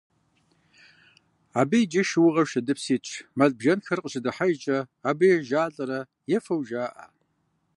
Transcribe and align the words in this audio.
Абы 1.59 1.77
иджы 1.83 2.03
шыугъэу 2.09 2.49
шэдыпс 2.51 2.85
итщ, 2.95 3.09
мэл-бжэнхэр 3.37 3.99
къыщыдыхьэжкӏэ 4.01 4.77
абы 5.09 5.25
ежалӏэрэ 5.37 5.99
ефэу 6.37 6.61
жаӏэ. 6.67 7.05